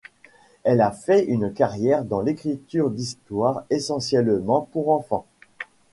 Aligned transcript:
Elle 0.63 0.81
a 0.81 0.89
fait 0.91 1.23
une 1.25 1.53
carrière 1.53 2.03
dans 2.03 2.21
l'écriture 2.21 2.89
d'histoires 2.89 3.65
essentiellement 3.69 4.67
pour 4.71 4.89
enfants. 4.89 5.27